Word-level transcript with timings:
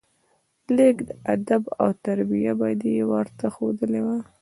لېږ 0.75 0.97
ادب 1.33 1.63
او 1.81 1.89
تربيه 2.03 2.53
به 2.59 2.67
دې 2.81 2.95
ورته 3.11 3.45
ښودلى 3.55 4.01
وه. 4.05 4.17